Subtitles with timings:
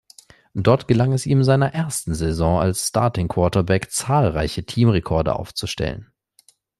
[0.55, 6.11] Dort gelang es ihm in seiner ersten Saison als Starting-Quarterback zahlreiche Team-Rekorde aufzustellen.